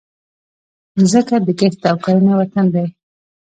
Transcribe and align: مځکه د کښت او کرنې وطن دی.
مځکه 0.97 1.35
د 1.45 1.49
کښت 1.59 1.81
او 1.89 1.97
کرنې 2.03 2.33
وطن 2.39 2.65
دی. 2.73 2.87